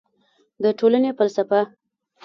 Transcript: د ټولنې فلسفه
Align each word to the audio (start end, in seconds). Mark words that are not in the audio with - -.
د 0.63 0.65
ټولنې 0.79 1.11
فلسفه 1.17 1.61